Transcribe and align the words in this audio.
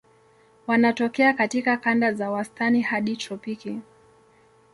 Wanatokea 0.67 1.33
katika 1.33 1.77
kanda 1.77 2.13
za 2.13 2.31
wastani 2.31 2.81
hadi 2.81 3.17
tropiki. 3.17 3.79